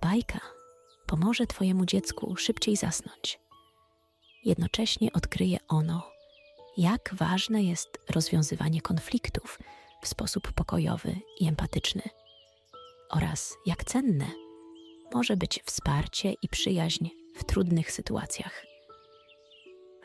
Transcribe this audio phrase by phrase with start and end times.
[0.00, 0.40] Ta bajka
[1.06, 3.40] pomoże Twojemu dziecku szybciej zasnąć.
[4.44, 6.10] Jednocześnie odkryje ono,
[6.76, 9.58] jak ważne jest rozwiązywanie konfliktów
[10.02, 12.02] w sposób pokojowy i empatyczny,
[13.10, 14.26] oraz jak cenne
[15.14, 18.66] może być wsparcie i przyjaźń w trudnych sytuacjach.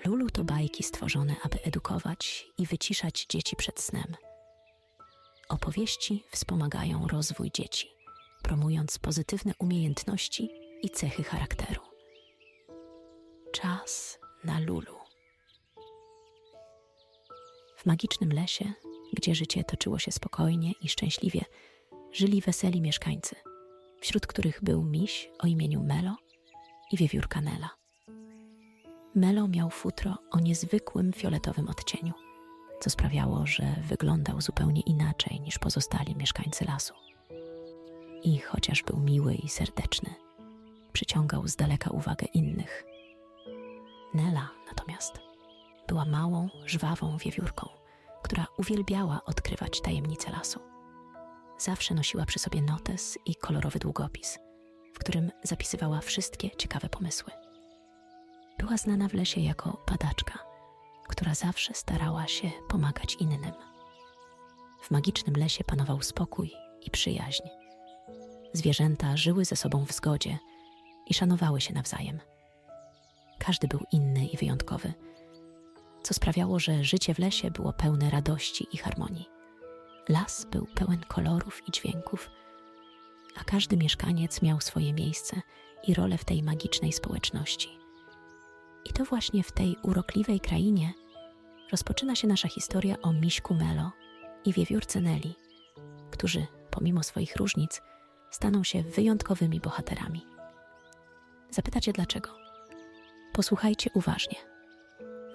[0.05, 4.15] Lulu to bajki stworzone, aby edukować i wyciszać dzieci przed snem.
[5.49, 8.00] Opowieści wspomagają rozwój dzieci,
[8.41, 10.49] promując pozytywne umiejętności
[10.83, 11.81] i cechy charakteru.
[13.51, 14.95] Czas na Lulu.
[17.77, 18.73] W magicznym lesie,
[19.13, 21.41] gdzie życie toczyło się spokojnie i szczęśliwie,
[22.11, 23.35] żyli weseli mieszkańcy,
[24.01, 26.15] wśród których był miś o imieniu Melo
[26.91, 27.69] i wiewiórka Nela.
[29.15, 32.13] Melo miał futro o niezwykłym fioletowym odcieniu,
[32.79, 36.93] co sprawiało, że wyglądał zupełnie inaczej niż pozostali mieszkańcy lasu.
[38.23, 40.15] I chociaż był miły i serdeczny,
[40.93, 42.85] przyciągał z daleka uwagę innych.
[44.13, 45.19] Nela natomiast
[45.87, 47.69] była małą, żwawą wiewiórką,
[48.23, 50.59] która uwielbiała odkrywać tajemnice lasu.
[51.57, 54.39] Zawsze nosiła przy sobie notes i kolorowy długopis,
[54.93, 57.33] w którym zapisywała wszystkie ciekawe pomysły.
[58.59, 60.39] Była znana w lesie jako badaczka,
[61.07, 63.51] która zawsze starała się pomagać innym.
[64.81, 67.60] W magicznym lesie panował spokój i przyjaźń.
[68.53, 70.37] Zwierzęta żyły ze sobą w zgodzie
[71.07, 72.19] i szanowały się nawzajem.
[73.39, 74.93] Każdy był inny i wyjątkowy,
[76.03, 79.29] co sprawiało, że życie w lesie było pełne radości i harmonii.
[80.09, 82.29] Las był pełen kolorów i dźwięków,
[83.39, 85.41] a każdy mieszkaniec miał swoje miejsce
[85.87, 87.69] i rolę w tej magicznej społeczności.
[88.85, 90.93] I to właśnie w tej urokliwej krainie
[91.71, 93.91] rozpoczyna się nasza historia o Miśku Melo
[94.45, 95.35] i wiewiórce Neli,
[96.11, 97.81] którzy, pomimo swoich różnic,
[98.31, 100.25] staną się wyjątkowymi bohaterami.
[101.49, 102.29] Zapytacie dlaczego?
[103.33, 104.37] Posłuchajcie uważnie.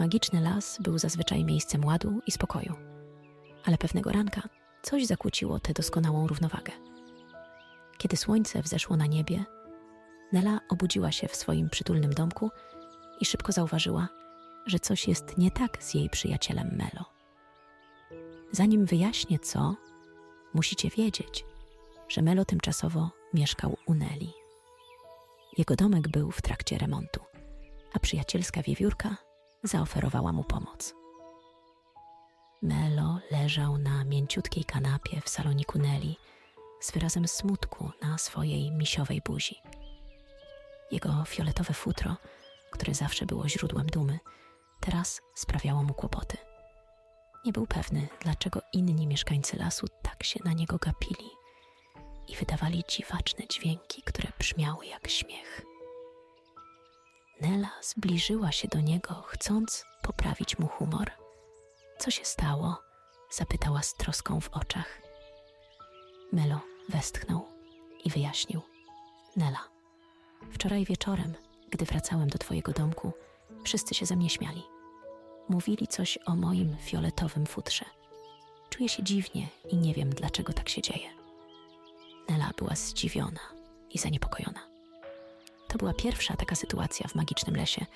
[0.00, 2.74] Magiczny las był zazwyczaj miejscem ładu i spokoju,
[3.64, 4.42] ale pewnego ranka
[4.82, 6.72] coś zakłóciło tę doskonałą równowagę.
[7.98, 9.44] Kiedy słońce wzeszło na niebie,
[10.32, 12.50] Nela obudziła się w swoim przytulnym domku
[13.20, 14.08] i szybko zauważyła,
[14.66, 17.04] że coś jest nie tak z jej przyjacielem Melo.
[18.52, 19.76] Zanim wyjaśnię co,
[20.54, 21.44] musicie wiedzieć,
[22.08, 24.32] że Melo tymczasowo mieszkał u Neli.
[25.58, 27.20] Jego domek był w trakcie remontu,
[27.92, 29.16] a przyjacielska wiewiórka
[29.62, 30.94] zaoferowała mu pomoc.
[32.62, 36.16] Melo leżał na mięciutkiej kanapie w saloniku Neli
[36.80, 39.56] z wyrazem smutku na swojej misiowej buzi.
[40.92, 42.16] Jego fioletowe futro,
[42.70, 44.18] które zawsze było źródłem dumy,
[44.80, 46.36] teraz sprawiało mu kłopoty.
[47.44, 51.30] Nie był pewny, dlaczego inni mieszkańcy lasu tak się na niego gapili
[52.28, 55.62] i wydawali dziwaczne dźwięki, które brzmiały jak śmiech.
[57.40, 61.10] Nela zbliżyła się do niego, chcąc poprawić mu humor.
[61.98, 62.82] Co się stało?
[63.30, 65.02] zapytała z troską w oczach.
[66.32, 67.48] Melo westchnął
[68.04, 68.60] i wyjaśnił.
[69.36, 69.68] Nela,
[70.52, 71.34] wczoraj wieczorem,
[71.70, 73.12] gdy wracałem do twojego domku,
[73.64, 74.62] wszyscy się ze mnie śmiali.
[75.48, 77.84] Mówili coś o moim fioletowym futrze.
[78.70, 81.15] Czuję się dziwnie i nie wiem, dlaczego tak się dzieje.
[82.28, 83.40] Nela była zdziwiona
[83.90, 84.60] i zaniepokojona.
[85.68, 87.86] To była pierwsza taka sytuacja w magicznym lesie,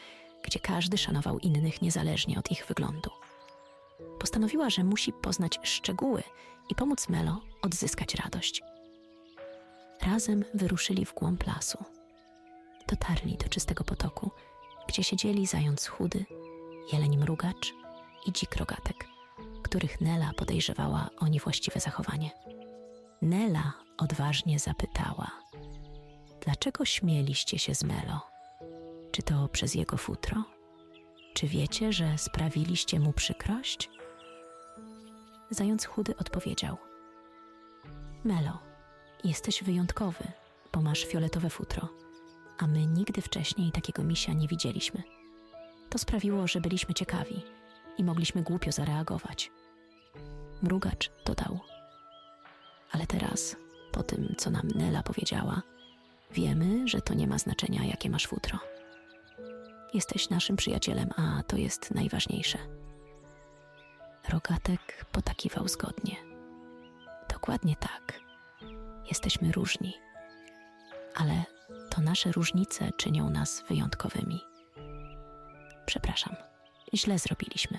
[0.43, 3.11] gdzie każdy szanował innych niezależnie od ich wyglądu.
[4.19, 6.23] Postanowiła, że musi poznać szczegóły
[6.69, 8.63] i pomóc Melo odzyskać radość.
[10.03, 11.85] Razem wyruszyli w głąb lasu.
[12.89, 14.31] Dotarli do czystego potoku,
[14.89, 16.25] gdzie siedzieli zając chudy,
[16.93, 17.73] jeleń mrugacz
[18.27, 19.07] i dzik rogatek,
[19.63, 22.31] których Nela podejrzewała o niewłaściwe zachowanie.
[23.23, 25.31] Nela odważnie zapytała:
[26.45, 28.21] Dlaczego śmieliście się z Melo?
[29.13, 30.45] Czy to przez jego futro?
[31.35, 33.91] Czy wiecie, że sprawiliście mu przykrość?
[35.51, 36.77] Zając chudy odpowiedział:
[38.25, 38.59] Melo,
[39.25, 40.25] jesteś wyjątkowy,
[40.73, 41.89] bo masz fioletowe futro,
[42.59, 45.03] a my nigdy wcześniej takiego misia nie widzieliśmy.
[45.91, 47.43] To sprawiło, że byliśmy ciekawi
[47.99, 49.51] i mogliśmy głupio zareagować.
[50.63, 51.61] Mrugacz dodał:
[52.93, 53.57] Ale teraz,
[53.93, 55.63] po tym, co nam Nela powiedziała,
[56.33, 58.59] wiemy, że to nie ma znaczenia, jakie masz futro.
[59.95, 62.59] Jesteś naszym przyjacielem, a to jest najważniejsze.
[64.29, 66.17] Rogatek potakiwał zgodnie.
[67.29, 68.21] Dokładnie tak.
[69.09, 69.95] Jesteśmy różni,
[71.15, 71.45] ale
[71.91, 74.41] to nasze różnice czynią nas wyjątkowymi.
[75.87, 76.37] Przepraszam,
[76.95, 77.79] źle zrobiliśmy.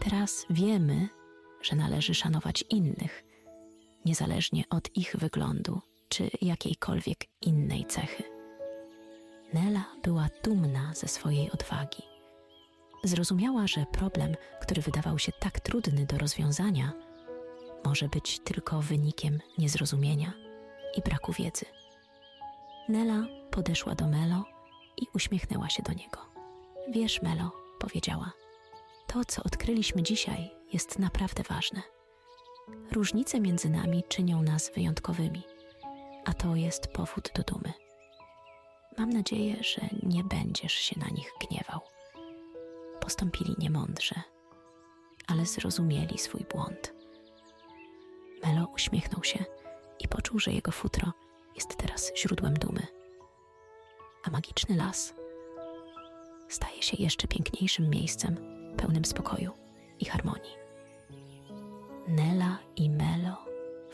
[0.00, 1.08] Teraz wiemy,
[1.62, 3.24] że należy szanować innych,
[4.04, 8.22] niezależnie od ich wyglądu czy jakiejkolwiek innej cechy.
[9.52, 12.02] Nela była dumna ze swojej odwagi.
[13.04, 16.92] Zrozumiała, że problem, który wydawał się tak trudny do rozwiązania,
[17.84, 20.32] może być tylko wynikiem niezrozumienia
[20.96, 21.66] i braku wiedzy.
[22.88, 24.44] Nela podeszła do Melo
[24.96, 26.18] i uśmiechnęła się do niego.
[26.90, 28.32] Wiesz, Melo, powiedziała,
[29.06, 31.82] to, co odkryliśmy dzisiaj, jest naprawdę ważne.
[32.92, 35.42] Różnice między nami czynią nas wyjątkowymi,
[36.24, 37.72] a to jest powód do dumy.
[38.98, 41.80] Mam nadzieję, że nie będziesz się na nich gniewał.
[43.00, 44.14] Postąpili niemądrze,
[45.26, 46.94] ale zrozumieli swój błąd.
[48.44, 49.44] Melo uśmiechnął się
[50.00, 51.12] i poczuł, że jego futro
[51.54, 52.86] jest teraz źródłem dumy.
[54.24, 55.14] A magiczny las
[56.48, 58.36] staje się jeszcze piękniejszym miejscem,
[58.76, 59.52] pełnym spokoju
[59.98, 60.59] i harmonii.
[62.08, 63.36] Nela i Melo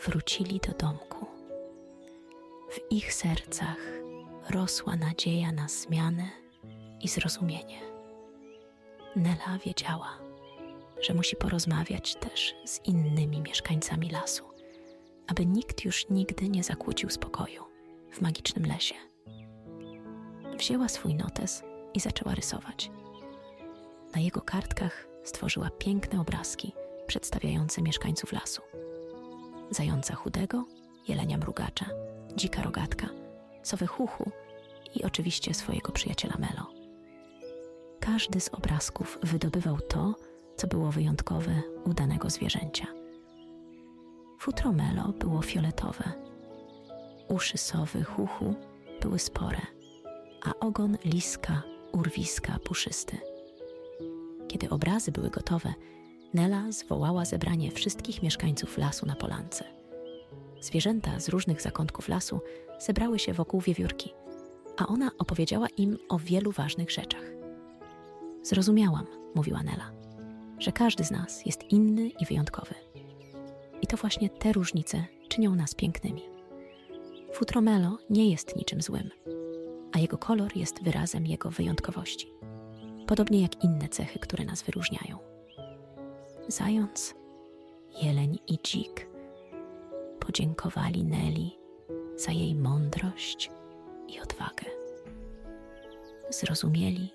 [0.06, 1.26] wrócili do domku.
[2.70, 3.78] W ich sercach
[4.50, 6.28] rosła nadzieja na zmianę
[7.00, 7.80] i zrozumienie.
[9.16, 10.18] Nela wiedziała,
[11.00, 14.44] że musi porozmawiać też z innymi mieszkańcami lasu,
[15.26, 17.64] aby nikt już nigdy nie zakłócił spokoju
[18.12, 18.94] w magicznym lesie.
[20.58, 21.62] Wzięła swój notes
[21.94, 22.90] i zaczęła rysować.
[24.14, 26.72] Na jego kartkach stworzyła piękne obrazki
[27.06, 28.62] przedstawiające mieszkańców lasu.
[29.70, 30.64] Zająca chudego,
[31.08, 31.86] jelenia mrugacza,
[32.36, 33.08] dzika rogatka,
[33.62, 34.30] sowę chuchu
[34.94, 36.66] i oczywiście swojego przyjaciela Melo.
[38.00, 40.14] Każdy z obrazków wydobywał to,
[40.56, 42.86] co było wyjątkowe u danego zwierzęcia.
[44.40, 46.12] Futro Melo było fioletowe,
[47.28, 48.54] uszy sowy chuchu
[49.02, 49.60] były spore,
[50.44, 51.62] a ogon liska
[51.92, 53.18] urwiska puszysty.
[54.48, 55.74] Kiedy obrazy były gotowe,
[56.36, 59.64] Nela zwołała zebranie wszystkich mieszkańców lasu na polance.
[60.60, 62.40] Zwierzęta z różnych zakątków lasu
[62.78, 64.14] zebrały się wokół wiewiórki,
[64.76, 67.22] a ona opowiedziała im o wielu ważnych rzeczach.
[68.42, 69.92] Zrozumiałam, mówiła Nela,
[70.58, 72.74] że każdy z nas jest inny i wyjątkowy.
[73.82, 76.22] I to właśnie te różnice czynią nas pięknymi.
[77.32, 79.10] Futromelo nie jest niczym złym,
[79.92, 82.32] a jego kolor jest wyrazem jego wyjątkowości,
[83.06, 85.35] podobnie jak inne cechy, które nas wyróżniają.
[86.48, 87.14] Zając,
[88.02, 89.08] jeleń i dzik
[90.20, 91.58] podziękowali Neli
[92.16, 93.50] za jej mądrość
[94.08, 94.66] i odwagę.
[96.30, 97.14] Zrozumieli,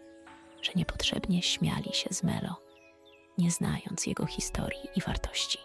[0.62, 2.56] że niepotrzebnie śmiali się z Melo,
[3.38, 5.58] nie znając jego historii i wartości.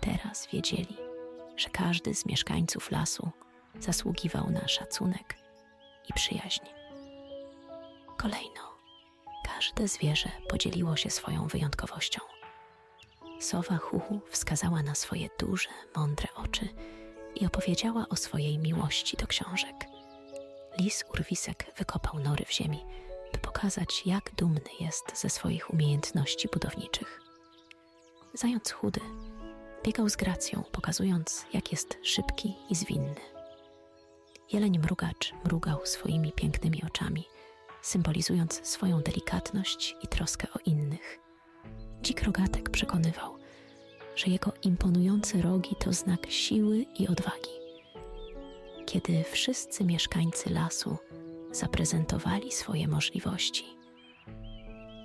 [0.00, 0.96] Teraz wiedzieli,
[1.56, 3.30] że każdy z mieszkańców lasu
[3.80, 5.36] zasługiwał na szacunek
[6.10, 6.64] i przyjaźń.
[8.16, 8.78] Kolejno,
[9.46, 12.20] każde zwierzę podzieliło się swoją wyjątkowością.
[13.42, 16.68] Sowa Huhu wskazała na swoje duże, mądre oczy
[17.34, 19.74] i opowiedziała o swojej miłości do książek.
[20.78, 22.84] Lis Urwisek wykopał nory w ziemi,
[23.32, 27.20] by pokazać, jak dumny jest ze swoich umiejętności budowniczych.
[28.34, 29.00] Zając chudy
[29.84, 33.20] biegał z gracją, pokazując, jak jest szybki i zwinny.
[34.52, 37.24] Jeleń mrugacz mrugał swoimi pięknymi oczami,
[37.82, 41.18] symbolizując swoją delikatność i troskę o innych.
[42.02, 43.38] Dzik rogatek przekonywał,
[44.16, 47.50] że jego imponujące rogi to znak siły i odwagi.
[48.86, 50.96] Kiedy wszyscy mieszkańcy lasu
[51.52, 53.64] zaprezentowali swoje możliwości,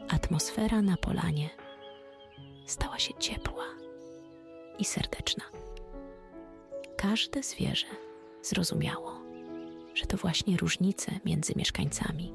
[0.09, 1.49] atmosfera na polanie
[2.65, 3.65] stała się ciepła
[4.79, 5.43] i serdeczna.
[6.97, 7.87] Każde zwierzę
[8.41, 9.21] zrozumiało,
[9.93, 12.33] że to właśnie różnice między mieszkańcami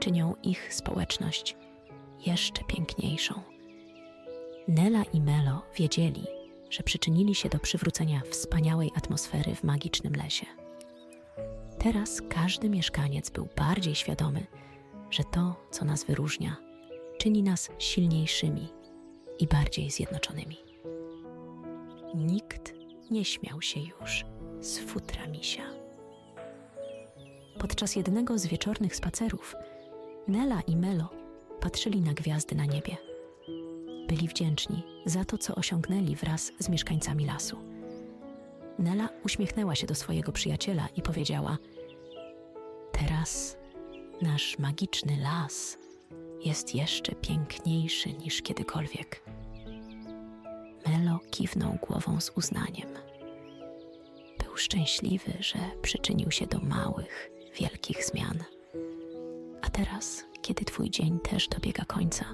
[0.00, 1.56] czynią ich społeczność
[2.26, 3.55] jeszcze piękniejszą.
[4.68, 6.26] Nela i Melo wiedzieli,
[6.70, 10.46] że przyczynili się do przywrócenia wspaniałej atmosfery w magicznym lesie.
[11.78, 14.46] Teraz każdy mieszkaniec był bardziej świadomy,
[15.10, 16.56] że to, co nas wyróżnia,
[17.18, 18.68] czyni nas silniejszymi
[19.38, 20.56] i bardziej zjednoczonymi.
[22.14, 22.74] Nikt
[23.10, 24.24] nie śmiał się już
[24.60, 25.64] z futra misia.
[27.58, 29.54] Podczas jednego z wieczornych spacerów
[30.28, 31.08] Nela i Melo
[31.60, 32.96] patrzyli na gwiazdy na niebie.
[34.08, 37.56] Byli wdzięczni za to, co osiągnęli wraz z mieszkańcami lasu.
[38.78, 41.58] Nela uśmiechnęła się do swojego przyjaciela i powiedziała:
[42.92, 43.56] Teraz
[44.22, 45.78] nasz magiczny las
[46.44, 49.22] jest jeszcze piękniejszy niż kiedykolwiek.
[50.86, 52.88] Melo kiwnął głową z uznaniem.
[54.44, 58.44] Był szczęśliwy, że przyczynił się do małych, wielkich zmian.
[59.62, 62.24] A teraz, kiedy Twój dzień też dobiega końca,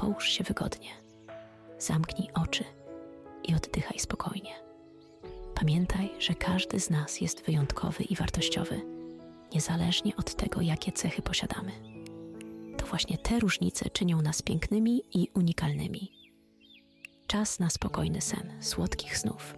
[0.00, 0.90] połóż się wygodnie,
[1.78, 2.64] zamknij oczy
[3.44, 4.54] i oddychaj spokojnie.
[5.54, 8.80] Pamiętaj, że każdy z nas jest wyjątkowy i wartościowy,
[9.54, 11.72] niezależnie od tego, jakie cechy posiadamy.
[12.76, 16.12] To właśnie te różnice czynią nas pięknymi i unikalnymi.
[17.26, 19.54] Czas na spokojny sen, słodkich snów